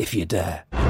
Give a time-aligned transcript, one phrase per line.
[0.00, 0.89] if you dare.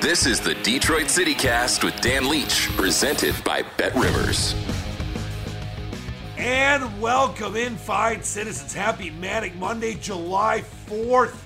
[0.00, 4.54] This is the Detroit City Cast with Dan Leach, presented by Bet Rivers.
[6.38, 8.72] And welcome in, fine citizens.
[8.72, 11.36] Happy Manic Monday, July 4th.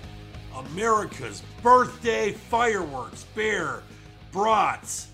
[0.55, 3.83] America's birthday fireworks, beer,
[4.31, 5.09] brats,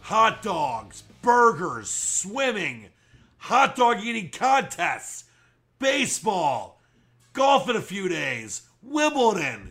[0.00, 2.86] hot dogs, burgers, swimming,
[3.36, 5.24] hot dog eating contests,
[5.78, 6.80] baseball,
[7.34, 9.69] golf in a few days, Wimbledon.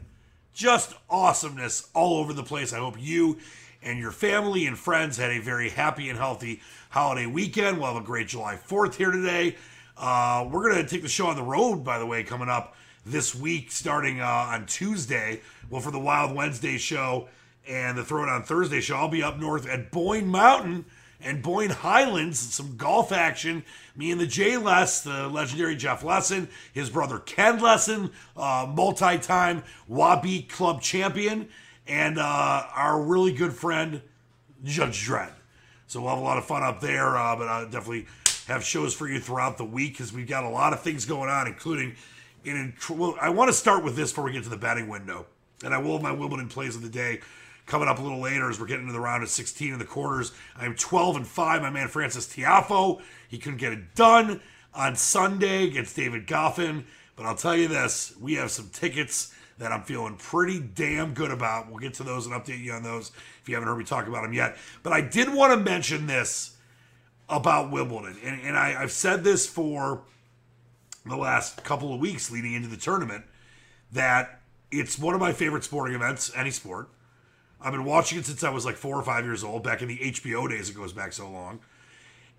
[0.59, 2.73] Just awesomeness all over the place.
[2.73, 3.37] I hope you
[3.81, 6.59] and your family and friends had a very happy and healthy
[6.89, 7.77] holiday weekend.
[7.77, 9.55] We'll have a great July 4th here today.
[9.97, 12.75] Uh, we're going to take the show on the road, by the way, coming up
[13.05, 15.39] this week, starting uh, on Tuesday.
[15.69, 17.29] Well, for the Wild Wednesday show
[17.65, 20.83] and the Throw It On Thursday show, I'll be up north at Boyne Mountain
[21.21, 22.39] and Boyne Highlands.
[22.39, 23.63] Some golf action.
[23.95, 29.17] Me and the J Less, the legendary Jeff Lesson, his brother Ken Lesson, uh, multi
[29.17, 31.49] time Wabi Club champion,
[31.87, 34.01] and uh, our really good friend
[34.63, 35.33] Judge Dredd.
[35.87, 38.05] So we'll have a lot of fun up there, uh, but I'll definitely
[38.47, 41.29] have shows for you throughout the week because we've got a lot of things going
[41.29, 41.95] on, including
[42.45, 42.73] in.
[42.89, 45.25] Well, I want to start with this before we get to the batting window,
[45.63, 47.21] and I will have my Wimbledon plays of the day
[47.69, 49.85] coming up a little later as we're getting into the round of 16 in the
[49.85, 50.33] quarters.
[50.57, 51.61] I'm 12 and 5.
[51.61, 52.99] My man Frances Tiafoe,
[53.29, 54.41] he couldn't get it done
[54.73, 56.83] on Sunday against David Goffin.
[57.15, 61.31] But I'll tell you this, we have some tickets that I'm feeling pretty damn good
[61.31, 61.69] about.
[61.69, 64.07] We'll get to those and update you on those if you haven't heard me talk
[64.07, 64.57] about them yet.
[64.81, 66.57] But I did want to mention this
[67.29, 68.17] about Wimbledon.
[68.23, 70.01] And, and I, I've said this for
[71.05, 73.25] the last couple of weeks leading into the tournament
[73.91, 74.41] that
[74.71, 76.89] it's one of my favorite sporting events, any sport.
[77.61, 79.87] I've been watching it since I was like four or five years old, back in
[79.87, 80.69] the HBO days.
[80.69, 81.59] It goes back so long.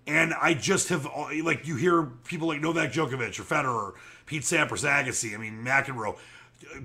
[0.07, 1.07] And I just have,
[1.43, 3.93] like, you hear people like Novak Djokovic or Federer,
[4.25, 6.17] Pete Sampras, Agassi, I mean, McEnroe,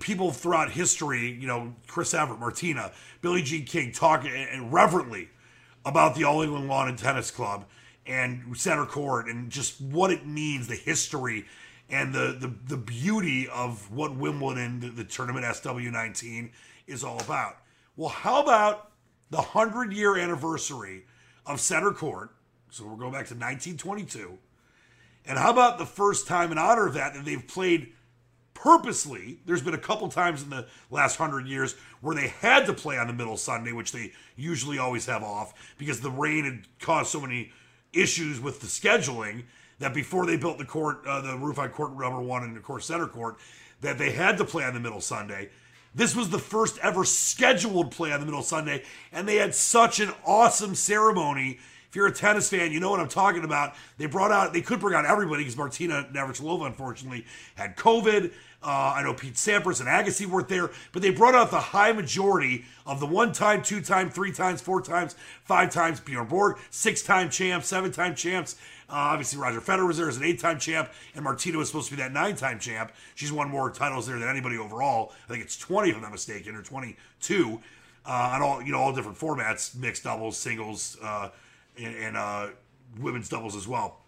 [0.00, 2.92] people throughout history, you know, Chris Evert, Martina,
[3.22, 5.30] Billie Jean King, talk and reverently
[5.84, 7.64] about the All England Lawn and Tennis Club
[8.06, 11.46] and center court and just what it means, the history
[11.88, 16.50] and the the, the beauty of what Wimbledon, the, the tournament SW19,
[16.86, 17.56] is all about.
[17.96, 18.92] Well, how about
[19.30, 21.04] the 100 year anniversary
[21.46, 22.30] of center court?
[22.70, 24.38] So we're going back to 1922.
[25.24, 27.92] And how about the first time in honor of that that they've played
[28.52, 29.40] purposely?
[29.46, 32.98] There's been a couple times in the last 100 years where they had to play
[32.98, 37.10] on the middle Sunday, which they usually always have off because the rain had caused
[37.10, 37.50] so many
[37.92, 39.44] issues with the scheduling
[39.78, 42.62] that before they built the court, uh, the roof on court number one and of
[42.62, 43.36] course center court,
[43.80, 45.48] that they had to play on the middle Sunday.
[45.96, 48.82] This was the first ever scheduled play on the middle of Sunday,
[49.12, 51.58] and they had such an awesome ceremony.
[51.88, 53.74] If you're a tennis fan, you know what I'm talking about.
[53.96, 58.30] They brought out, they could bring out everybody because Martina Navratilova, unfortunately, had COVID.
[58.62, 61.92] Uh, I know Pete Sampras and Agassi weren't there, but they brought out the high
[61.92, 66.58] majority of the one time, two time, three times, four times, five times Bjorn Borg,
[66.68, 68.56] six time champs, seven time champs.
[68.88, 72.02] Uh, obviously, Roger Federer as an eight time champ, and Martina was supposed to be
[72.02, 72.92] that nine time champ.
[73.14, 75.12] She's won more titles there than anybody overall.
[75.24, 77.60] I think it's 20, if I'm not mistaken, or 22
[78.06, 81.30] uh, on all you know all different formats, mixed doubles, singles, uh,
[81.78, 82.48] and, and uh,
[83.00, 83.98] women's doubles as well.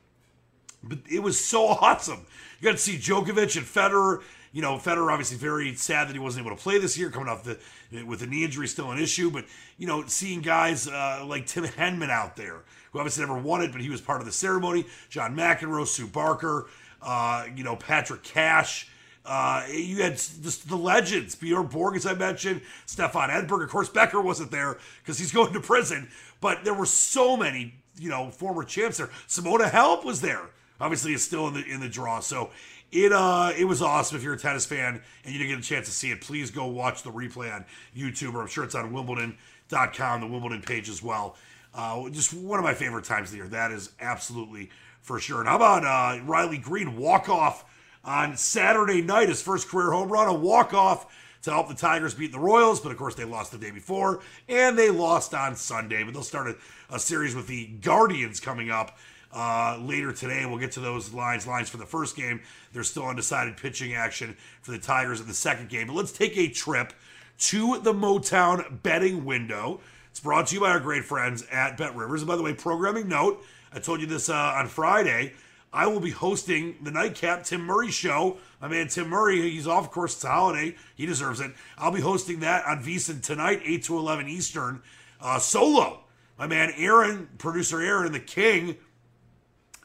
[0.83, 2.27] But it was so awesome.
[2.61, 4.23] You got to see Djokovic and Federer.
[4.53, 7.29] You know, Federer obviously very sad that he wasn't able to play this year, coming
[7.29, 7.59] off the
[8.05, 9.31] with the knee injury still an issue.
[9.31, 9.45] But
[9.77, 12.63] you know, seeing guys uh, like Tim Henman out there,
[12.93, 14.87] who obviously never won it, but he was part of the ceremony.
[15.11, 16.67] John McEnroe, Sue Barker,
[17.03, 18.89] uh, you know, Patrick Cash.
[19.25, 23.63] Uh, you had the legends, Bjorn Borg, as I mentioned, Stefan Edberg.
[23.63, 26.09] Of course, Becker wasn't there because he's going to prison,
[26.41, 29.11] but there were so many, you know, former champs there.
[29.29, 30.43] Simona Halep was there.
[30.81, 32.21] Obviously, is still in the in the draw.
[32.21, 32.51] So
[32.93, 34.17] it uh it was awesome.
[34.17, 36.51] If you're a tennis fan and you didn't get a chance to see it, please
[36.51, 37.65] go watch the replay on
[37.97, 41.37] YouTube, or I'm sure it's on Wimbledon.com, the Wimbledon page as well.
[41.75, 43.49] Uh, just one of my favorite times of the year.
[43.49, 44.71] That is absolutely
[45.01, 45.41] for sure.
[45.41, 47.65] And how about uh, Riley Greene walk off?
[48.05, 52.15] on Saturday night, his first career home run, a walk off to help the Tigers
[52.15, 52.81] beat the Royals.
[52.81, 56.03] But of course, they lost the day before, and they lost on Sunday.
[56.03, 58.97] But they'll start a, a series with the Guardians coming up
[59.33, 60.47] uh, later today.
[60.47, 61.47] We'll get to those lines.
[61.47, 62.41] Lines for the first game.
[62.73, 65.87] There's still undecided pitching action for the Tigers in the second game.
[65.87, 66.93] But let's take a trip
[67.39, 69.81] to the Motown betting window.
[70.11, 72.23] It's brought to you by our great friends at Bet Rivers.
[72.23, 75.35] And by the way, programming note I told you this uh, on Friday.
[75.73, 78.39] I will be hosting the nightcap Tim Murray show.
[78.61, 80.75] My man Tim Murray, he's off, of course, it's a holiday.
[80.95, 81.53] He deserves it.
[81.77, 84.83] I'll be hosting that on VSiN tonight, 8 to 11 Eastern,
[85.21, 86.01] uh, solo.
[86.39, 88.77] My man Aaron, producer Aaron, the king,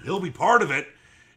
[0.04, 0.88] he'll be part of it.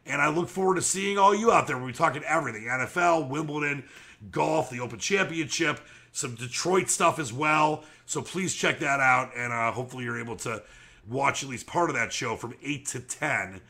[0.05, 1.77] And I look forward to seeing all you out there.
[1.77, 3.83] We'll be talking everything NFL, Wimbledon,
[4.31, 5.81] golf, the Open Championship,
[6.13, 7.83] some Detroit stuff as well.
[8.05, 9.31] So please check that out.
[9.35, 10.63] And uh, hopefully you're able to
[11.09, 13.61] watch at least part of that show from 8 to 10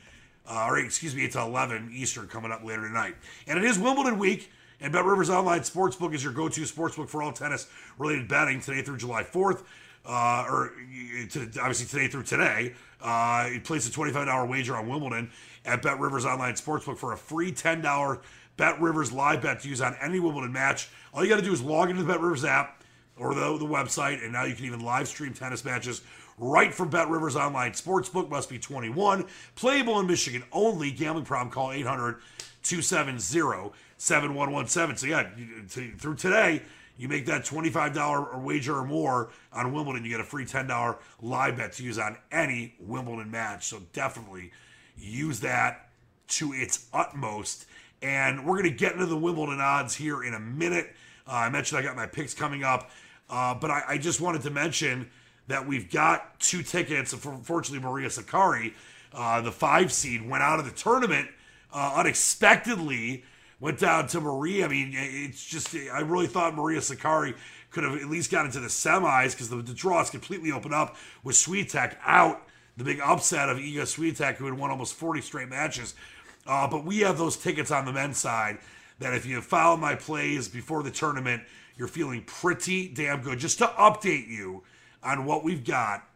[0.50, 3.16] uh, or excuse me, it's 11 Eastern coming up later tonight.
[3.48, 7.10] And it is Wimbledon week, and Bet Rivers Online Sportsbook is your go to sportsbook
[7.10, 7.68] for all tennis
[7.98, 9.64] related betting today through July 4th.
[10.08, 10.72] Uh, or
[11.30, 12.74] to, obviously today through today.
[13.02, 15.30] Uh, you place a $25 wager on Wimbledon
[15.66, 18.22] at Bet Rivers Online Sportsbook for a free $10
[18.56, 20.90] Bet Rivers live bet to use on any Wimbledon match.
[21.14, 22.82] All you got to do is log into the Bet Rivers app
[23.18, 26.02] or the, the website, and now you can even live stream tennis matches
[26.38, 28.30] right from Bet Rivers Online Sportsbook.
[28.30, 29.26] Must be 21.
[29.56, 30.92] Playable in Michigan only.
[30.92, 32.20] Gambling problem, call 800
[32.64, 34.98] 270 7117.
[34.98, 35.28] So, yeah,
[35.98, 36.62] through today,
[36.98, 41.58] you make that $25 wager or more on Wimbledon, you get a free $10 live
[41.58, 43.66] bet to use on any Wimbledon match.
[43.68, 44.52] So, definitely
[44.98, 45.90] use that
[46.28, 47.66] to its utmost.
[48.02, 50.94] And we're going to get into the Wimbledon odds here in a minute.
[51.28, 52.90] Uh, I mentioned I got my picks coming up,
[53.30, 55.10] uh, but I, I just wanted to mention
[55.48, 57.14] that we've got two tickets.
[57.14, 58.74] Unfortunately, Maria Sakkari,
[59.14, 61.30] uh, the five seed, went out of the tournament
[61.74, 63.24] uh, unexpectedly.
[63.60, 64.66] Went down to Maria.
[64.66, 67.36] I mean, it's just I really thought Maria Sakkari
[67.72, 70.74] could have at least gotten to the semis because the, the draw is completely opened
[70.74, 72.44] up with Swiatek out.
[72.78, 75.96] The big upset of Iga Swiatek, who had won almost 40 straight matches.
[76.46, 78.60] Uh, but we have those tickets on the men's side
[79.00, 81.42] that if you follow my plays before the tournament,
[81.76, 83.40] you're feeling pretty damn good.
[83.40, 84.64] Just to update you,
[85.04, 86.08] on what we've got.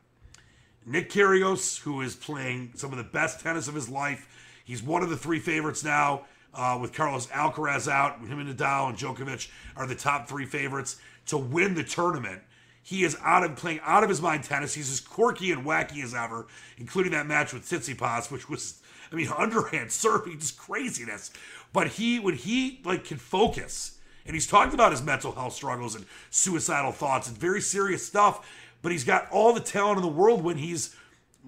[0.86, 4.28] Nick Kyrgios, who is playing some of the best tennis of his life.
[4.66, 8.20] He's one of the three favorites now, uh, with Carlos Alcaraz out.
[8.20, 12.42] Him and Nadal and Djokovic are the top three favorites to win the tournament.
[12.84, 14.74] He is out of playing out of his mind tennis.
[14.74, 18.82] He's as quirky and wacky as ever, including that match with Tsitsipas, which was,
[19.12, 21.32] I mean, underhand serving, just craziness.
[21.74, 25.96] But he, when he like can focus, and he's talked about his mental health struggles
[25.96, 28.46] and suicidal thoughts and very serious stuff
[28.82, 30.96] but he's got all the talent in the world when he's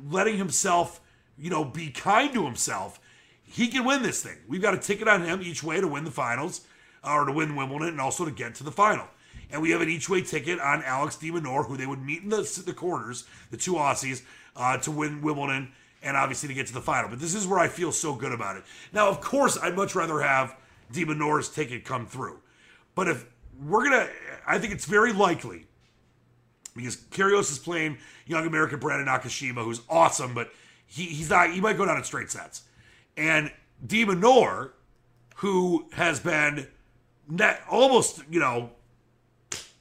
[0.09, 1.01] letting himself,
[1.37, 2.99] you know, be kind to himself.
[3.53, 4.37] He can win this thing.
[4.47, 6.61] We've got a ticket on him each way to win the finals
[7.03, 9.05] or to win Wimbledon and also to get to the final.
[9.51, 12.23] And we have an each way ticket on Alex de Minaur, who they would meet
[12.23, 14.23] in the, the quarters, the two Aussies,
[14.55, 17.11] uh, to win Wimbledon and obviously to get to the final.
[17.11, 18.63] But this is where I feel so good about it.
[18.91, 20.55] Now, of course, I'd much rather have
[20.91, 22.39] de Minaur's ticket come through.
[22.95, 23.23] But if
[23.63, 24.09] we're going to,
[24.47, 25.67] I think it's very likely
[26.75, 30.49] because Kyrgios is playing young American Brandon Nakashima, who's awesome, but
[30.87, 31.51] he, he's not.
[31.51, 32.63] He might go down in straight sets.
[33.17, 33.51] And
[33.85, 34.71] de Minaur,
[35.35, 36.67] who has been
[37.29, 38.71] net almost you know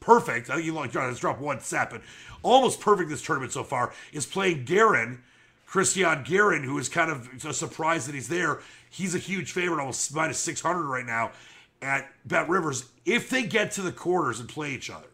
[0.00, 0.50] perfect.
[0.50, 2.02] I think he only has dropped one set, but
[2.42, 3.92] almost perfect this tournament so far.
[4.12, 5.22] Is playing Garin,
[5.68, 8.60] Cristian Garin, who is kind of a surprise that he's there,
[8.90, 11.32] he's a huge favorite, almost minus 600 right now
[11.80, 12.86] at Bet Rivers.
[13.04, 15.08] If they get to the quarters and play each other,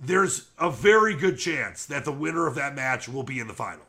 [0.00, 3.54] there's a very good chance that the winner of that match will be in the
[3.54, 3.84] final.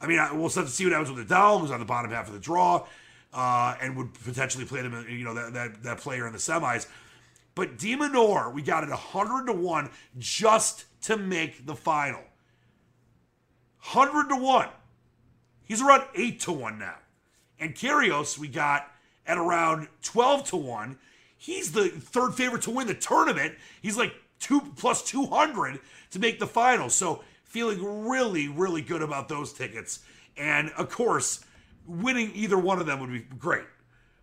[0.00, 2.26] I mean, we'll have to see what happens with Nadal, who's on the bottom half
[2.26, 2.86] of the draw,
[3.34, 6.86] uh, and would potentially play them, you know, that, that, that player in the semis.
[7.54, 12.22] But de Minaur, we got it 100 to 1 just to make the final.
[13.92, 14.68] 100 to 1.
[15.64, 16.96] He's around 8 to 1 now.
[17.58, 18.90] And Kyrgios, we got
[19.26, 20.98] at around 12 to 1.
[21.36, 23.54] He's the third favorite to win the tournament.
[23.80, 25.78] He's like two plus 200
[26.10, 26.90] to make the final.
[26.90, 30.00] So feeling really, really good about those tickets.
[30.36, 31.44] And of course,
[31.84, 33.66] winning either one of them would be great.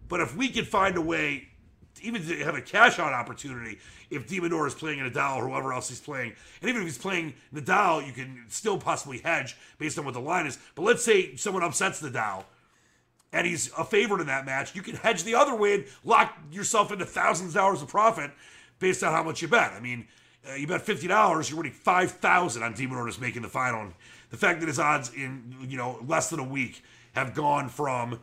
[0.07, 1.50] But if we could find a way,
[2.01, 3.79] even to have a cash out opportunity,
[4.10, 7.34] if Minaur is playing Nadal or whoever else he's playing, and even if he's playing
[7.53, 10.57] Nadal, you can still possibly hedge based on what the line is.
[10.74, 12.46] But let's say someone upsets Nadal
[13.34, 16.38] and he's a favorite in that match, you can hedge the other way and lock
[16.50, 18.31] yourself into thousands of dollars of profit
[18.79, 19.74] based on how much you bet.
[19.74, 20.07] I mean,
[20.50, 23.82] uh, you bet fifty dollars, you're winning five thousand on de Minaur making the final.
[23.82, 23.94] And
[24.29, 28.20] the fact that his odds in you know less than a week have gone from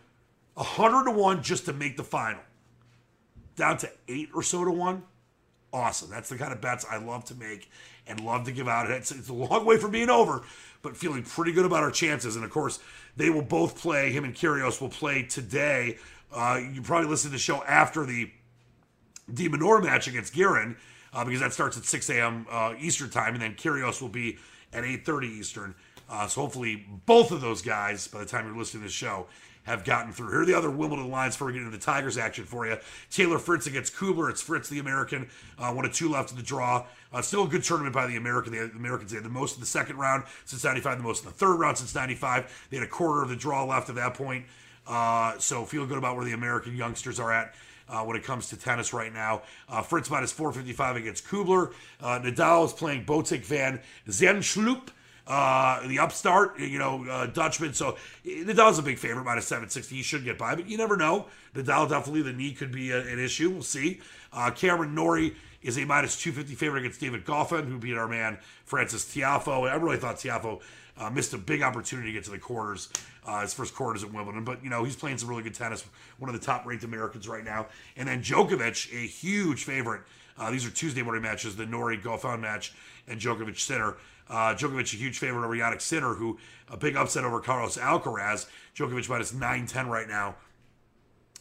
[0.56, 2.40] hundred to one just to make the final
[3.56, 5.02] down to eight or so to one.
[5.73, 6.09] Awesome.
[6.09, 7.68] That's the kind of bets I love to make
[8.06, 8.90] and love to give out.
[8.90, 10.42] It's, it's a long way from being over,
[10.83, 12.37] but feeling pretty good about our chances.
[12.37, 12.78] And of course,
[13.16, 14.12] they will both play.
[14.12, 15.99] Him and Kyrgios will play today.
[16.33, 18.30] Uh, you probably listen to the show after the
[19.33, 20.76] de Minaur match against Garin
[21.14, 22.47] uh, because that starts at 6 a.m.
[22.50, 24.38] Uh, Eastern time, and then Kyrgios will be
[24.73, 25.75] at 8:30 Eastern.
[26.11, 29.26] Uh, so hopefully, both of those guys, by the time you're listening to the show,
[29.64, 30.30] have gotten through.
[30.30, 32.76] Here are the other Wimbledon lines before we get into the Tigers action for you.
[33.11, 34.28] Taylor Fritz against Kubler.
[34.28, 35.28] It's Fritz, the American.
[35.59, 36.85] Uh, one of two left in the draw.
[37.12, 38.52] Uh, still a good tournament by the American.
[38.52, 41.30] The Americans they had the most in the second round since 95, the most in
[41.30, 42.66] the third round since 95.
[42.71, 44.44] They had a quarter of the draw left at that point.
[44.87, 47.54] Uh, so feel good about where the American youngsters are at.
[47.86, 49.42] Uh, when it comes to tennis right now.
[49.68, 51.74] Uh, Fritz minus 455 against Kubler.
[52.00, 54.88] Uh, Nadal is playing Botic van Zandschulp
[55.26, 57.72] uh, the upstart, you know, uh, Dutchman.
[57.74, 59.96] So Nadal's a big favorite, minus 760.
[59.96, 61.26] He should get by, but you never know.
[61.54, 63.50] Nadal definitely, the knee could be a, an issue.
[63.50, 64.00] We'll see.
[64.32, 68.38] Uh, Cameron Norrie is a minus 250 favorite against David Goffin, who beat our man
[68.64, 69.70] Frances Tiafoe.
[69.70, 70.60] I really thought Tiafoe
[70.98, 72.90] uh, missed a big opportunity to get to the quarters,
[73.26, 74.44] uh, his first quarters at Wimbledon.
[74.44, 75.84] But, you know, he's playing some really good tennis,
[76.18, 77.66] one of the top ranked Americans right now.
[77.96, 80.02] And then Djokovic, a huge favorite.
[80.36, 82.74] Uh, these are Tuesday morning matches, the Norrie Goffin match
[83.06, 83.96] and Djokovic Sinner.
[84.28, 86.38] Uh, Djokovic, a huge favorite over Jannik Sinner, who
[86.68, 88.46] a big upset over Carlos Alcaraz.
[88.74, 90.36] Djokovic minus 910 right now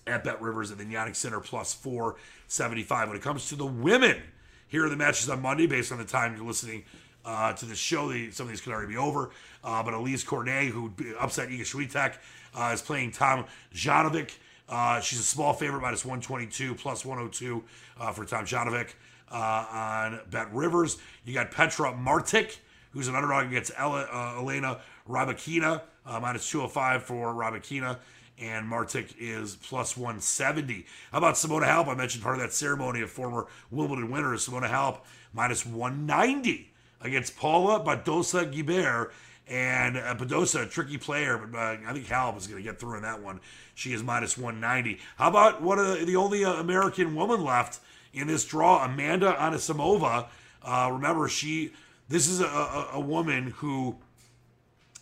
[0.06, 3.08] at Bet Rivers, and then Jannik Sinner plus 475.
[3.08, 4.22] When it comes to the women,
[4.68, 6.84] here are the matches on Monday based on the time you're listening
[7.26, 8.12] uh, to the show.
[8.12, 9.32] The, some of these could already be over.
[9.64, 12.16] Uh, but Alizé Cornet, who upset Iga Swiatek,
[12.56, 14.32] uh, is playing Tom Janovic.
[14.70, 17.64] Uh, she's a small favorite, minus 122, plus 102
[18.00, 18.94] uh, for Tomljanovic
[19.32, 20.98] uh, on Bet Rivers.
[21.26, 22.58] You got Petra Martic
[22.94, 27.98] who's an underdog against Ella, Elena Rybakina, uh, minus 205 for Rybakina.
[28.40, 30.86] And Martic is plus 170.
[31.12, 31.88] How about Simona Halep?
[31.88, 34.48] I mentioned part of that ceremony of former Wimbledon winners.
[34.48, 35.00] Simona Halep
[35.34, 36.73] minus 190
[37.04, 39.12] against Paula Badosa Gibert.
[39.46, 42.80] And uh, Badosa, a tricky player, but uh, I think Halep is going to get
[42.80, 43.42] through in that one.
[43.76, 45.02] She is minus 190.
[45.18, 47.82] How about one of the, only uh, American woman left
[48.14, 50.28] in this draw, Amanda Anisimova?
[50.64, 51.74] Uh, remember, she
[52.08, 53.98] this is a, a, a woman who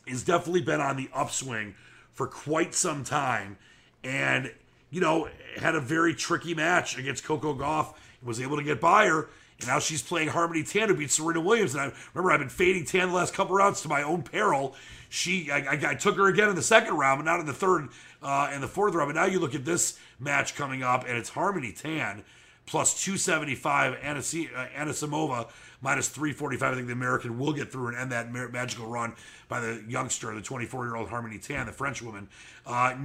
[0.08, 1.76] has definitely been on the upswing
[2.14, 3.58] for quite some time
[4.04, 4.52] and
[4.90, 7.94] you know had a very tricky match against coco gauff
[8.24, 9.30] was able to get by her
[9.62, 12.50] and now she's playing harmony tan to beat serena williams and i remember i've been
[12.50, 14.76] fading tan the last couple rounds to my own peril
[15.10, 17.54] she I, I, I took her again in the second round but not in the
[17.54, 17.90] third
[18.22, 21.18] uh, and the fourth round but now you look at this match coming up and
[21.18, 22.24] it's harmony tan
[22.66, 25.50] plus 275 Anisimova
[25.82, 26.72] minus 345.
[26.72, 29.14] I think the American will get through and end that magical run
[29.50, 32.30] by the youngster, the 24 year old Harmony Tan, the French woman.
[32.66, 32.96] Uh,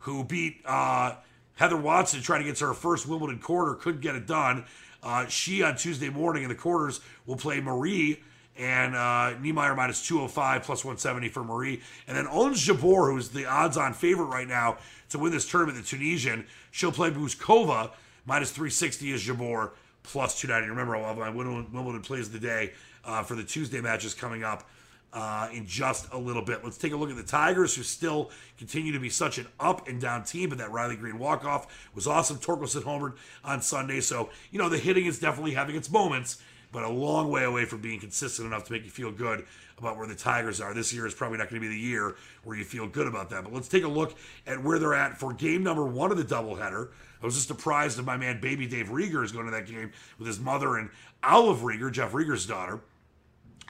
[0.00, 1.16] who beat uh,
[1.56, 4.64] Heather Watson trying to get to her first Wimbledon quarter, couldn't get it done.
[5.02, 8.20] Uh, she on Tuesday morning in the quarters will play Marie
[8.58, 11.80] and uh, Niemeier minus 205 plus 170 for Marie.
[12.06, 14.78] And then Ons Jabeur, who's the odds on favorite right now
[15.10, 17.92] to win this tournament, the Tunisian, she'll play Bouzkova
[18.26, 19.70] minus 360 is Jabeur
[20.02, 20.68] plus 290.
[20.70, 22.72] Remember, my Wimbledon plays the day
[23.04, 24.68] uh, for the Tuesday matches coming up
[25.12, 26.62] uh, in just a little bit.
[26.62, 29.88] Let's take a look at the Tigers, who still continue to be such an up
[29.88, 30.50] and down team.
[30.50, 32.38] But that Riley Greene walk off was awesome.
[32.38, 33.14] Torkelson homered
[33.44, 36.40] on Sunday, so you know the hitting is definitely having its moments,
[36.72, 39.44] but a long way away from being consistent enough to make you feel good
[39.78, 40.74] about where the Tigers are.
[40.74, 42.14] This year is probably not going to be the year
[42.44, 43.44] where you feel good about that.
[43.44, 44.14] But let's take a look
[44.46, 46.88] at where they're at for game number one of the doubleheader.
[47.22, 49.92] I was just surprised that my man, baby Dave Rieger, is going to that game
[50.18, 50.90] with his mother and
[51.22, 52.80] Olive Rieger, Jeff Rieger's daughter.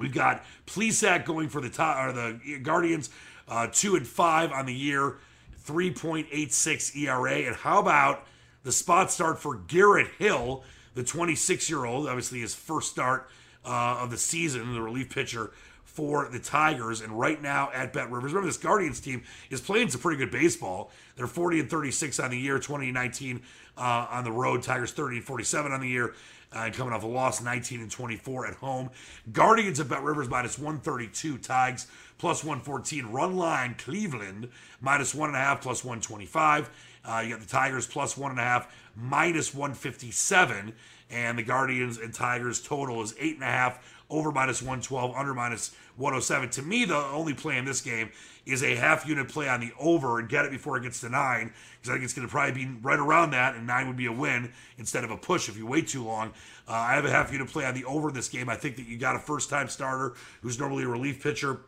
[0.01, 3.11] We've got Plesac going for the top, or the Guardians,
[3.47, 5.19] uh, two and five on the year,
[5.65, 7.35] 3.86 ERA.
[7.47, 8.27] And how about
[8.65, 10.65] the spot start for Garrett Hill,
[10.95, 13.29] the 26 year old, obviously his first start
[13.65, 15.53] uh, of the season, the relief pitcher
[15.93, 17.01] for the Tigers.
[17.01, 20.31] And right now at Bet Rivers, remember this Guardians team is playing some pretty good
[20.31, 20.93] baseball.
[21.17, 23.43] They're 40 and 36 on the year, 2019
[23.77, 24.63] uh, on the road.
[24.63, 26.15] Tigers 30 and 47 on the year.
[26.53, 28.91] Uh, coming off a loss, 19 and 24 at home.
[29.33, 31.39] Guardians at Bet Rivers minus 132.
[31.39, 31.87] Tigers
[32.19, 33.07] plus 114.
[33.07, 34.49] Run line Cleveland
[34.81, 36.71] minus one and a half plus 125.
[37.05, 40.73] Uh, you got the Tigers plus one and a half minus 157.
[41.11, 45.35] And the Guardians and Tigers total is eight and a half over minus 112, under
[45.35, 46.51] minus 107.
[46.51, 48.11] To me, the only play in this game
[48.47, 51.09] is a half unit play on the over and get it before it gets to
[51.09, 53.97] nine, because I think it's going to probably be right around that, and nine would
[53.97, 56.33] be a win instead of a push if you wait too long.
[56.69, 58.49] Uh, I have a half unit play on the over in this game.
[58.49, 61.61] I think that you got a first time starter who's normally a relief pitcher.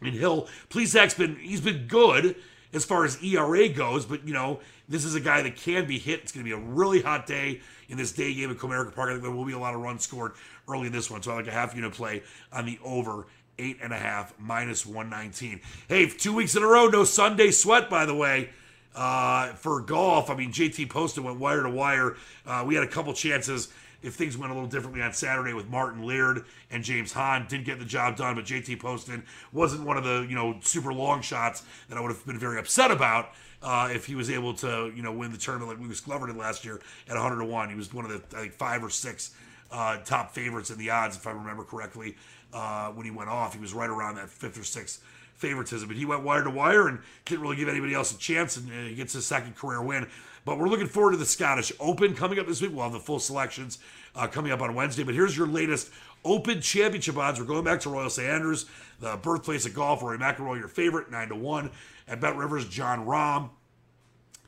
[0.00, 2.36] And Hill, Plesac's been he's been good
[2.76, 5.98] as far as ERA goes, but you know, this is a guy that can be
[5.98, 6.20] hit.
[6.20, 9.08] It's going to be a really hot day in this day game at Comerica Park.
[9.08, 10.32] I think there will be a lot of runs scored
[10.68, 11.22] early in this one.
[11.22, 13.26] So I like a half unit play on the over
[13.58, 15.60] eight and a half minus 119.
[15.88, 18.50] Hey, two weeks in a row, no Sunday sweat, by the way.
[18.94, 22.16] Uh, for golf, I mean, JT Poston went wire to wire.
[22.46, 23.68] Uh, we had a couple chances
[24.02, 27.46] if things went a little differently on Saturday with Martin Laird and James Hahn.
[27.48, 30.92] Didn't get the job done, but JT Poston wasn't one of the you know super
[30.92, 33.30] long shots that I would have been very upset about.
[33.62, 36.36] Uh, if he was able to, you know, win the tournament like Lucas Glover did
[36.36, 38.90] last year at 100 to one, he was one of the I think five or
[38.90, 39.34] six
[39.72, 42.16] uh, top favorites in the odds, if I remember correctly.
[42.52, 45.02] Uh, when he went off, he was right around that fifth or sixth
[45.36, 48.56] favoritism, but he went wire to wire and didn't really give anybody else a chance,
[48.56, 50.08] and he gets his second career win.
[50.44, 52.70] But we're looking forward to the Scottish Open coming up this week.
[52.72, 53.78] We'll have the full selections
[54.14, 55.02] uh, coming up on Wednesday.
[55.02, 55.90] But here's your latest
[56.24, 57.40] Open Championship odds.
[57.40, 58.28] We're going back to Royal St.
[58.28, 58.66] Andrews,
[59.00, 60.02] the birthplace of golf.
[60.02, 61.70] Rory McIlroy, your favorite, nine to one.
[62.06, 63.50] At Bet Rivers, Jon Rahm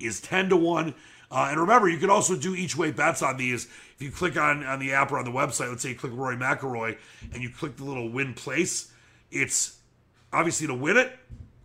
[0.00, 0.94] is ten to one.
[1.30, 3.64] Uh, and remember, you can also do each way bets on these.
[3.64, 6.12] If you click on, on the app or on the website, let's say you click
[6.14, 6.96] Rory McIlroy
[7.32, 8.92] and you click the little win place,
[9.30, 9.77] it's
[10.32, 11.12] obviously to win it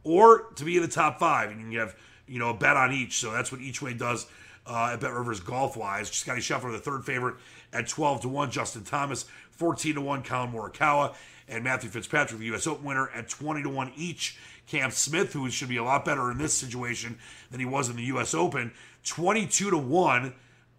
[0.04, 1.52] or to be in the top five.
[1.52, 1.95] And you have,
[2.28, 3.19] you know, a bet on each.
[3.19, 4.28] So that's what each way does
[4.65, 6.10] uh, at Bet Rivers golf wise.
[6.10, 7.36] Scotty Scheffler, the third favorite
[7.71, 8.52] at 12 to 1.
[8.52, 10.23] Justin Thomas, 14 to 1.
[10.23, 11.15] Collin Morikawa
[11.47, 12.67] and Matthew Fitzpatrick, the U.S.
[12.67, 14.38] Open winner, at 20 to 1 each.
[14.67, 17.17] Cam Smith, who should be a lot better in this situation
[17.52, 18.34] than he was in the U.S.
[18.34, 18.71] Open,
[19.04, 20.34] 22 to 1,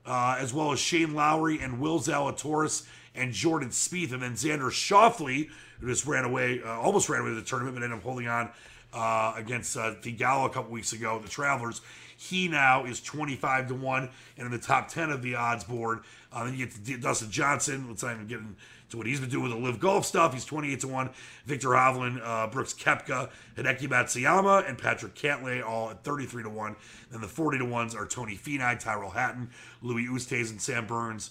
[0.06, 4.12] uh, as well as Shane Lowry and Will Zalatoris and Jordan Spieth.
[4.12, 5.50] And then Xander Schauffele,
[5.86, 8.50] just ran away, uh, almost ran away the tournament, but ended up holding on
[8.92, 11.80] uh, against uh, Theegala a couple weeks ago, the Travelers.
[12.16, 16.00] He now is 25 to 1 and in the top 10 of the odds board.
[16.32, 17.86] Uh, then you get to Dustin Johnson.
[17.88, 20.32] Let's not even get into what he's been doing with the live golf stuff.
[20.32, 21.10] He's 28 to 1.
[21.46, 26.76] Viktor Hovland, uh, Brooks Koepka, Hideki Matsuyama, and Patrick Cantlay all at 33 to 1.
[27.10, 29.50] Then the 40 to 1s are Tony Finau, Tyrrell Hatton,
[29.82, 31.30] Louis Oosthuizen, and Sam Burns,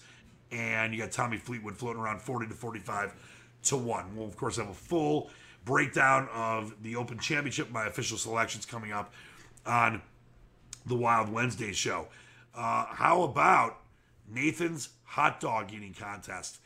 [0.52, 3.13] and you got Tommy Fleetwood floating around 40 to 45
[3.63, 4.15] to 1.
[4.15, 5.30] We'll, of course, have a full
[5.65, 9.13] breakdown of the Open Championship, my official selections coming up
[9.65, 10.02] on
[10.86, 12.08] the Wild Wednesday show.
[12.56, 13.80] Uh, how about
[14.30, 16.60] Nathan's hot dog eating contest?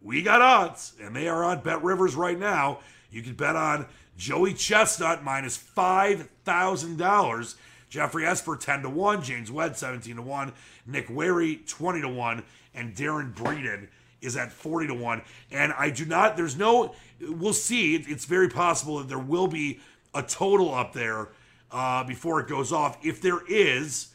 [0.00, 2.80] We got odds, and they are on Bet Rivers right now.
[3.10, 3.86] You can bet on
[4.16, 7.54] Joey Chestnut minus $5,000.
[7.88, 10.52] Geoffrey Esper 10 to 1, James Webb 17 to 1,
[10.86, 12.42] Nick Wehry 20 to 1,
[12.74, 13.88] and Darron Breeden
[14.24, 15.22] is at 40 to 1.
[15.50, 17.96] And I do not, there's no, we'll see.
[17.96, 19.80] It's very possible that there will be
[20.14, 21.28] a total up there
[21.70, 22.98] uh, before it goes off.
[23.04, 24.08] If there is,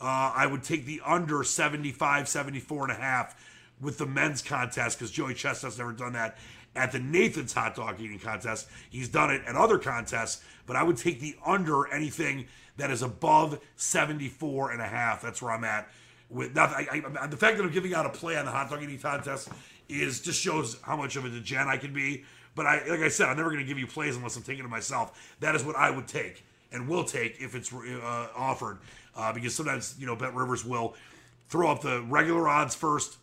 [0.00, 3.34] uh, I would take the under 75, 74 and a half
[3.80, 6.36] with the men's contest because Joey Chestnut's never done that
[6.74, 8.68] at the Nathan's hot dog eating contest.
[8.90, 13.02] He's done it at other contests, but I would take the under anything that is
[13.02, 15.22] above 74 and a half.
[15.22, 15.88] That's where I'm at.
[16.28, 18.68] With nothing, I, I, the fact that I'm giving out a play on the hot
[18.68, 19.48] dog eating contest
[19.88, 22.24] is just shows how much of a degen I can be.
[22.56, 24.64] But I, like I said, I'm never going to give you plays unless I'm taking
[24.64, 25.36] it myself.
[25.40, 28.78] That is what I would take and will take if it's uh, offered,
[29.14, 30.94] uh, because sometimes you know Bet Rivers will
[31.48, 33.18] throw up the regular odds first,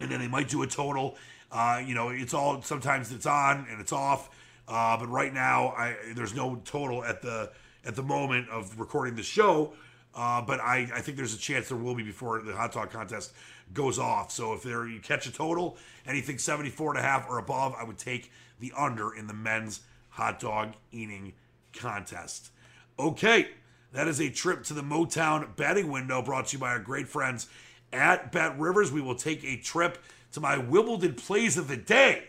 [0.00, 1.16] and then they might do a total.
[1.50, 4.30] Uh, you know, it's all sometimes it's on and it's off.
[4.66, 7.50] Uh, but right now, I, there's no total at the
[7.84, 9.72] at the moment of recording the show.
[10.14, 12.90] Uh, but I, I think there's a chance there will be before the hot dog
[12.90, 13.32] contest
[13.72, 14.30] goes off.
[14.30, 17.84] So if there you catch a total, anything 74 and a half or above, I
[17.84, 21.32] would take the under in the men's hot dog eating
[21.72, 22.50] contest.
[22.98, 23.48] Okay,
[23.92, 27.08] that is a trip to the Motown betting window brought to you by our great
[27.08, 27.48] friends
[27.92, 28.92] at Bet Rivers.
[28.92, 29.98] We will take a trip
[30.32, 32.24] to my Wimbledon plays of the day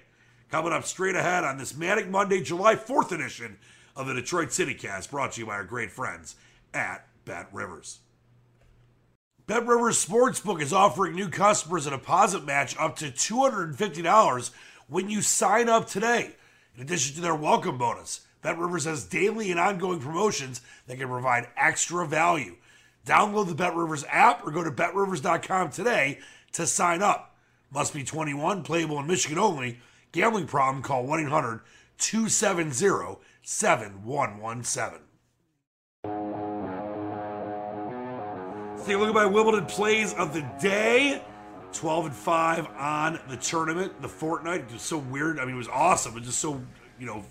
[0.50, 3.58] coming up straight ahead on this Manic Monday, July 4th edition
[3.96, 6.36] of the Detroit City Cast, brought to you by our great friends
[6.74, 8.00] at Bet Rivers.
[9.46, 14.52] Bet Rivers Sportsbook is offering new customers a deposit match up to $250
[14.88, 16.36] when you sign up today.
[16.76, 21.08] In addition to their welcome bonus, Bet Rivers has daily and ongoing promotions that can
[21.08, 22.56] provide extra value.
[23.06, 26.20] Download the Bet Rivers app or go to betrivers.com today
[26.54, 27.36] to sign up.
[27.72, 29.80] Must be 21, playable in Michigan only.
[30.12, 31.62] Gambling problem, call 1 800
[31.98, 35.13] 270 7117.
[38.86, 41.22] Take a look at my Wimbledon plays of the day.
[41.72, 44.02] 12 and 5 on the tournament.
[44.02, 45.40] The fortnight was so weird.
[45.40, 46.12] I mean, it was awesome.
[46.12, 46.62] It was just so,
[47.00, 47.24] you know,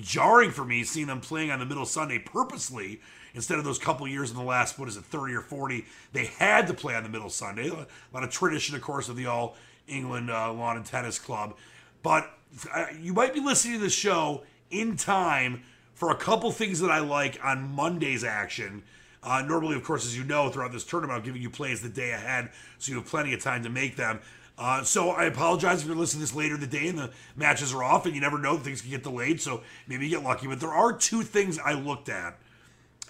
[0.00, 3.00] jarring for me seeing them playing on the middle Sunday purposely
[3.32, 5.84] instead of those couple years in the last, what is it, 30 or 40.
[6.12, 7.68] They had to play on the middle Sunday.
[7.68, 11.56] A lot of tradition, of course, of the All England uh, Lawn and Tennis Club.
[12.02, 12.28] But
[12.74, 15.62] uh, you might be listening to the show in time
[15.94, 18.82] for a couple things that I like on Monday's action.
[19.22, 21.88] Uh, normally, of course, as you know, throughout this tournament, I'm giving you plays the
[21.88, 24.20] day ahead, so you have plenty of time to make them.
[24.58, 27.10] Uh, so I apologize if you're listening to this later in the day and the
[27.34, 29.40] matches are off, and you never know things can get delayed.
[29.40, 30.46] So maybe you get lucky.
[30.46, 32.38] But there are two things I looked at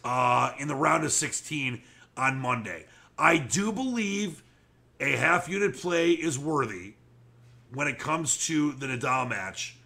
[0.04, 1.82] uh, in the round of 16
[2.16, 2.86] on Monday.
[3.18, 4.42] I do believe
[5.00, 6.94] a half unit play is worthy
[7.72, 9.76] when it comes to the Nadal match.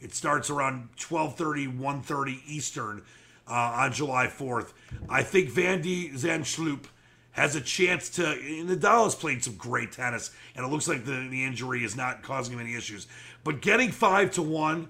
[0.00, 3.02] It starts around 12:30, 1:30 Eastern
[3.48, 4.72] uh, on July 4th.
[5.08, 6.84] I think Van de Zandschulp
[7.32, 8.22] has a chance to.
[8.22, 12.22] Nadal has played some great tennis, and it looks like the, the injury is not
[12.22, 13.06] causing him any issues.
[13.44, 14.88] But getting five to one,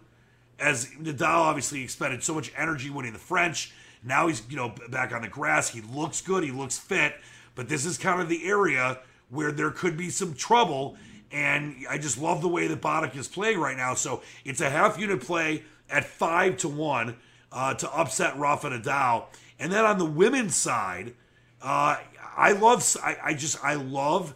[0.58, 3.72] as Nadal obviously expended so much energy winning the French.
[4.04, 5.68] Now he's you know back on the grass.
[5.68, 6.44] He looks good.
[6.44, 7.14] He looks fit.
[7.54, 8.98] But this is kind of the area
[9.30, 10.96] where there could be some trouble.
[11.30, 13.94] And I just love the way that Botic is playing right now.
[13.94, 17.16] So it's a half unit play at five to one
[17.52, 19.26] uh, to upset Rafa Nadal.
[19.58, 21.14] And then on the women's side,
[21.60, 21.98] uh,
[22.36, 24.34] I love I, I just I love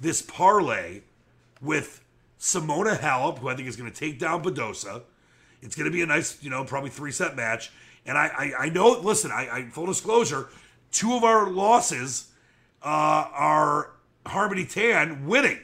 [0.00, 1.02] this parlay
[1.60, 2.02] with
[2.40, 5.02] Simona Halep, who I think is going to take down Badosa.
[5.62, 7.70] It's going to be a nice, you know, probably three set match.
[8.06, 10.48] And I, I, I know, listen, I, I, full disclosure,
[10.90, 12.28] two of our losses
[12.82, 13.90] uh, are
[14.26, 15.58] Harmony Tan winning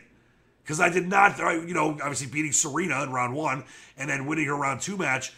[0.63, 3.65] because I did not, you know, obviously beating Serena in round one
[3.97, 5.33] and then winning her round two match.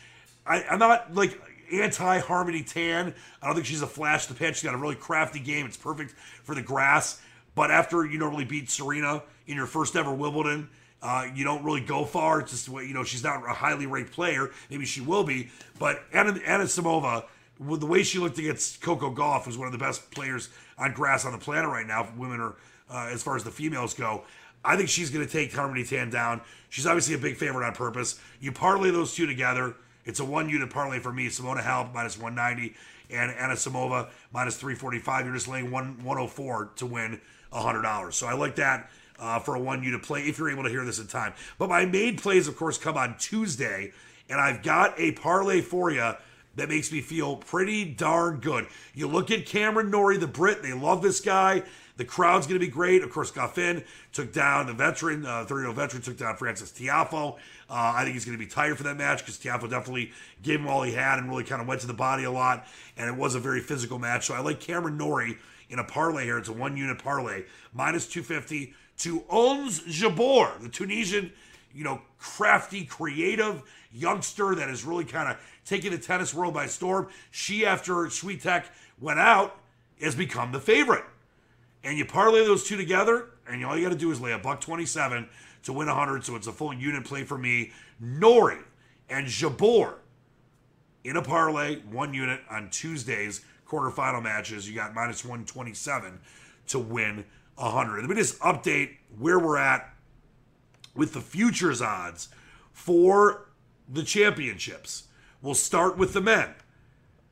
[0.49, 1.41] I, I'm not like
[1.73, 3.15] anti Harmony Tan.
[3.43, 4.57] I don't think she's a flash to pitch.
[4.57, 5.67] She's got a really crafty game.
[5.67, 7.21] It's perfect for the grass.
[7.55, 10.71] But after you normally beat Serena in your first ever Wimbledon,
[11.03, 12.41] uh, you don't really go far.
[12.41, 14.51] It's just you know she's not a highly ranked player.
[14.71, 17.25] Maybe she will be, but Anna, Anisimova,
[17.59, 20.93] with the way she looked against Coco Gauff, who's one of the best players on
[20.93, 22.09] grass on the planet right now.
[22.17, 22.57] Women are
[22.91, 24.25] uh, as far as the females go.
[24.65, 26.41] I think she's going to take Harmony Tan down.
[26.69, 28.21] She's obviously a big favorite on purpose.
[28.41, 29.77] You parlay those two together.
[30.09, 31.27] It's a one unit parlay for me.
[31.27, 32.75] Simona Halep minus 190
[33.11, 35.27] and Anisimova minus 345.
[35.27, 37.21] You're just laying one 104 to win
[37.53, 38.15] $100.
[38.15, 40.85] So I like that uh, for a one unit play if you're able to hear
[40.87, 41.35] this in time.
[41.59, 43.93] But my main plays, of course, come on Tuesday,
[44.31, 46.13] and I've got a parlay for you
[46.57, 48.67] that makes me feel pretty darn good.
[48.95, 51.65] You look at Cameron Norrie, the Brit, they love this guy.
[51.99, 53.03] The crowd's going to be great.
[53.03, 56.71] Of course, Goffin took down the veteran, uh, 30 year old veteran, took down Frances
[56.71, 57.35] Tiafoe.
[57.69, 60.61] Uh, I think he's going to be tired for that match because Tiafoe definitely gave
[60.61, 62.67] him all he had and really kind of went to the body a lot.
[62.97, 64.27] And it was a very physical match.
[64.27, 66.39] So I like Cameron Norrie in a parlay here.
[66.39, 71.33] It's a one unit parlay, minus 250 to Ons Jabeur, the Tunisian,
[71.75, 76.67] you know, crafty, creative youngster that is really kind of taking the tennis world by
[76.67, 77.09] storm.
[77.33, 78.67] She, after Swiatek
[79.01, 79.59] went out,
[80.01, 81.05] has become the favorite.
[81.85, 84.39] And you parlay those two together, and all you got to do is lay a
[84.39, 85.29] buck 27
[85.65, 86.25] to win 100.
[86.25, 87.73] So it's a full unit play for me.
[88.01, 88.59] Norrie
[89.09, 89.95] and Jabeur
[91.05, 94.69] in a parlay, one unit on Tuesday's quarterfinal matches.
[94.69, 96.21] You got minus 127
[96.69, 97.25] to win
[97.57, 98.01] 100.
[98.01, 99.95] Let me just update where we're at
[100.95, 102.29] with the futures odds
[102.73, 103.49] for
[103.89, 105.05] the championships.
[105.41, 106.51] We'll start with the men.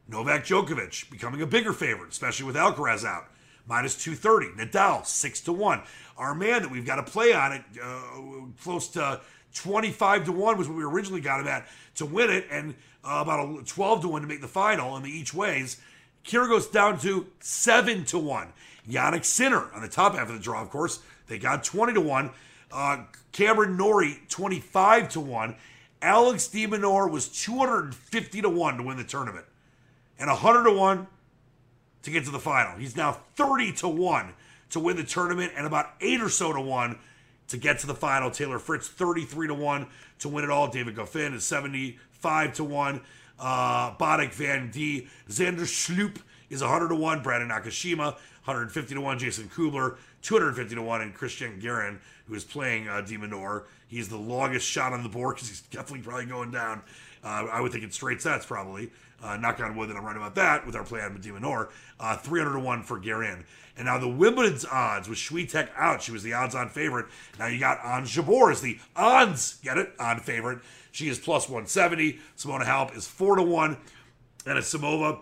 [0.09, 3.29] Novak Djokovic becoming a bigger favorite, especially with Alcaraz out
[3.67, 4.63] minus 230.
[4.63, 5.83] Nadal, 6 to 1.
[6.17, 8.01] Our man that we've got to play on it, uh,
[8.63, 9.21] close to
[9.55, 12.75] 25 to 1 was what we originally got him at to win it, and
[13.05, 15.81] uh, about a 12 to 1 to make the final in the each ways.
[16.25, 18.53] Kyrgios down to 7 to 1.
[18.89, 21.01] Jannik Sinner on the top half of the draw, of course.
[21.29, 22.31] They got 20 to 1.
[22.73, 22.99] Uh,
[23.33, 25.57] Cameron Norrie, 25 to 1.
[26.03, 29.47] Alex de Minaur was 250 to 1 to win the tournament.
[30.19, 31.07] And 100 to 1
[32.07, 32.79] to get to the final.
[32.79, 34.33] He's now 30 to 1
[34.71, 36.99] to win the tournament and about 8 or so to 1
[37.49, 38.31] to get to the final.
[38.31, 39.87] Taylor Fritz 33 to 1
[40.21, 40.69] to win it all.
[40.69, 43.01] David Goffin is 75 to 1.
[43.41, 45.09] Uh, Botic Van D.
[45.29, 47.23] Xander Schauffele is 100 to 1.
[47.25, 48.15] Brandon Nakashima
[48.45, 49.19] 150 to 1.
[49.19, 51.01] Jason Kubler 250 to 1.
[51.01, 55.09] And Cristian Garin, who is playing uh, de Minaur, he's the longest shot on the
[55.09, 56.83] board because he's definitely probably going down.
[57.25, 58.93] Uh, I would think in straight sets probably.
[59.23, 61.71] Uh, knock on wood that I'm right about that with our play on de Minaur.
[61.99, 63.45] Uh, 300 to 1 for Garin.
[63.77, 66.03] And now the Wimbledon's odds with Swiatek out.
[66.03, 67.07] She was the odds on favorite.
[67.39, 70.61] Now you got Ons Jabeur as the odds, get it, on favorite.
[70.93, 72.19] She is plus 170.
[72.37, 73.77] Simona Halep is 4 to 1.
[74.45, 75.21] Anisimova,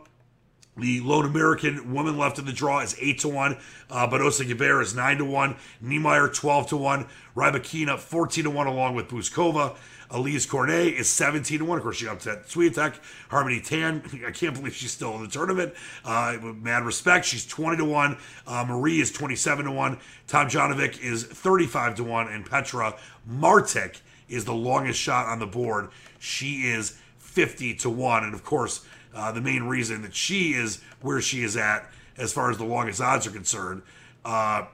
[0.77, 3.57] the lone American woman left in the draw, is 8 to 1.
[3.91, 5.57] Uh, Badosa Gibert is 9 to 1.
[5.85, 7.07] Niemeier 12 to 1.
[7.37, 9.77] Rybakina 14 to 1 along with Bouzkova.
[10.11, 11.79] Alizé Cornet is 17 to 1.
[11.79, 12.99] Of course, she upset Swiatek.
[13.29, 15.75] Harmony Tan, I can't believe she's still in the tournament.
[16.05, 18.17] Uh, mad respect, she's 20 to 1.
[18.47, 19.99] Uh, Marie is 27 to 1.
[20.27, 22.29] Tom Tomljanovic is 35 to 1.
[22.29, 22.97] And Petra
[23.29, 25.89] Martic is the longest shot on the board.
[26.19, 28.25] She is 50 to 1.
[28.25, 32.33] And of course, uh, the main reason that she is where she is at as
[32.33, 33.83] far as the longest odds are concerned
[34.24, 34.64] uh,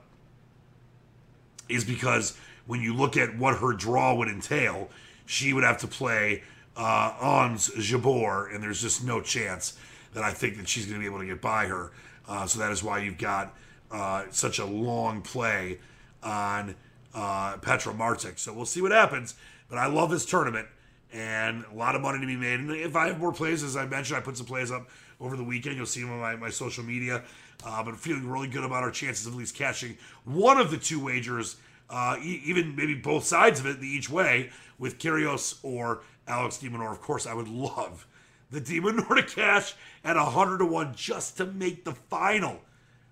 [1.68, 4.90] is because when you look at what her draw would entail,
[5.26, 6.42] she would have to play
[6.76, 9.76] uh, Ons Jabeur, and there's just no chance
[10.14, 11.92] that I think that she's going to be able to get by her.
[12.28, 13.54] Uh, so that is why you've got
[13.90, 15.78] uh, such a long play
[16.22, 16.74] on
[17.14, 18.38] uh, Petra Martic.
[18.38, 19.34] So we'll see what happens.
[19.68, 20.66] But I love this tournament
[21.12, 22.60] and a lot of money to be made.
[22.60, 24.88] And if I have more plays, as I mentioned, I put some plays up
[25.20, 25.76] over the weekend.
[25.76, 27.22] You'll see them on my, my social media.
[27.64, 30.78] Uh, but feeling really good about our chances of at least catching one of the
[30.78, 31.56] two wagers,
[31.90, 36.56] uh, e- even maybe both sides of it, the each way, with Kyrgios or Alex
[36.58, 36.92] de Minaur.
[36.92, 38.06] Of course, I would love
[38.50, 42.60] the de Minaur to cash at 100 to 1 just to make the final.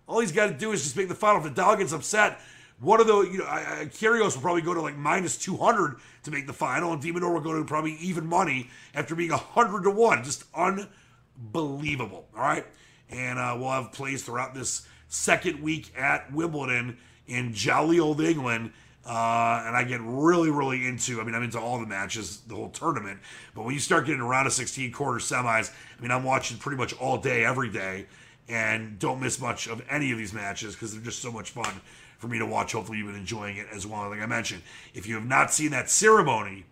[0.07, 1.45] All he's got to do is just make the final.
[1.45, 2.41] If Nadal gets upset,
[2.81, 6.47] one of the, you know, I, will probably go to like minus 200 to make
[6.47, 9.91] the final, and de Minaur will go to probably even money after being 100 to
[9.91, 10.25] 1.
[10.25, 12.29] Just unbelievable.
[12.37, 12.65] All right.
[13.11, 18.73] And uh, we'll have plays throughout this second week at Wimbledon in jolly old England.
[19.05, 21.21] Uh, and I get really, really into.
[21.21, 23.19] I mean, I'm into all the matches, the whole tournament.
[23.55, 26.77] But when you start getting around a 16 quarter semis, I mean, I'm watching pretty
[26.77, 28.07] much all day, every day,
[28.49, 31.81] and don't miss much of any of these matches because they're just so much fun
[32.19, 32.73] for me to watch.
[32.73, 34.11] Hopefully, you've been enjoying it as well.
[34.11, 36.67] Like I mentioned, if you have not seen that ceremony,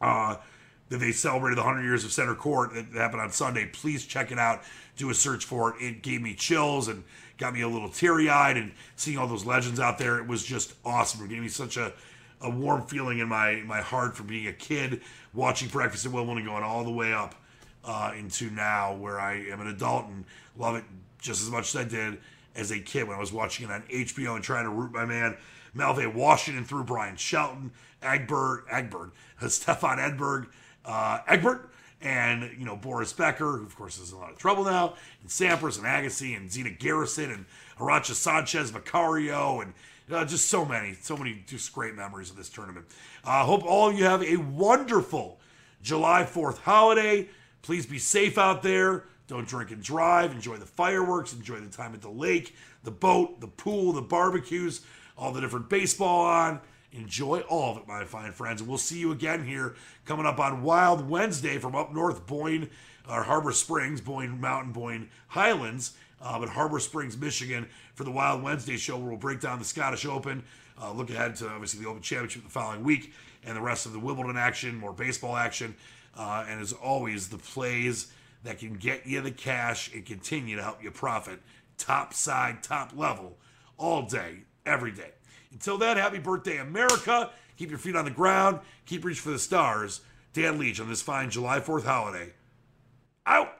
[0.00, 0.36] uh,
[0.88, 4.32] that they celebrated the 100 years of center court that happened on Sunday, please check
[4.32, 4.62] it out.
[4.96, 5.82] Do a search for it.
[5.82, 7.04] It gave me chills and
[7.36, 10.18] got me a little teary eyed and seeing all those legends out there.
[10.18, 11.24] It was just awesome.
[11.24, 11.92] It gave me such a,
[12.40, 15.02] a warm feeling in my, my heart for being a kid
[15.34, 17.34] watching Breakfast at Wimbledon going all the way up
[17.84, 20.24] uh, into now where I am an adult and
[20.56, 20.84] love it
[21.20, 22.18] just as much as I did
[22.58, 25.04] as a kid when I was watching it on HBO and trying to root my
[25.04, 25.36] man
[25.76, 27.70] MaliVai Washington through Bryan Shelton,
[28.02, 29.12] Egbert, Egbert,
[29.48, 30.48] Stefan Edberg,
[30.84, 34.38] uh, Egbert, and you know Boris Becker, who of course is in a lot of
[34.38, 37.44] trouble now, and Sampras and Agassi and Zina Garrison and
[37.78, 39.72] Arantxa Sanchez, Vicario, and
[40.12, 42.86] uh, just so many, so many just great memories of this tournament.
[43.24, 45.38] I uh, hope all of you have a wonderful
[45.82, 47.28] July 4th holiday.
[47.62, 49.04] Please be safe out there.
[49.28, 50.32] Don't drink and drive.
[50.32, 51.34] Enjoy the fireworks.
[51.34, 54.80] Enjoy the time at the lake, the boat, the pool, the barbecues,
[55.16, 56.60] all the different baseball on.
[56.92, 58.62] Enjoy all of it, my fine friends.
[58.62, 62.70] We'll see you again here coming up on Wild Wednesday from up north, Boyne,
[63.06, 68.42] or Harbor Springs, Boyne Mountain, Boyne Highlands, uh, but Harbor Springs, Michigan, for the Wild
[68.42, 70.42] Wednesday show where we'll break down the Scottish Open,
[70.80, 73.12] uh, look ahead to obviously the Open Championship the following week,
[73.44, 75.74] and the rest of the Wimbledon action, more baseball action,
[76.16, 78.10] uh, and as always, the plays
[78.48, 81.38] that can get you the cash and continue to help you profit
[81.76, 83.36] top side, top level,
[83.76, 85.10] all day, every day.
[85.52, 87.30] Until then, happy birthday, America.
[87.58, 88.60] Keep your feet on the ground.
[88.86, 90.00] Keep reaching for the stars.
[90.32, 92.32] Dan Leach on this fine July 4th holiday.
[93.26, 93.52] Out.